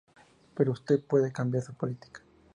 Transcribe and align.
Pero 0.55 0.71
usted 0.71 0.99
puede 1.03 1.31
cambiar 1.31 1.61
su 1.63 1.75
política. 1.75 2.23